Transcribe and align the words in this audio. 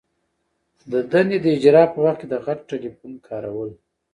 د 0.91 0.93
دندي 1.11 1.37
د 1.41 1.47
اجرا 1.57 1.83
په 1.93 1.97
وخت 2.03 2.17
کي 2.19 2.27
د 2.29 2.35
غټ 2.45 2.59
ټلیفون 2.69 3.13
کارول. 3.27 3.69